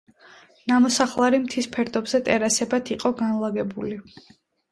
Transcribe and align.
ნამოსახლარი 0.69 1.39
მთის 1.43 1.67
ფერდობზე 1.75 2.21
ტერასებად 2.29 2.89
იყო 2.95 3.13
განლაგებული. 3.21 4.01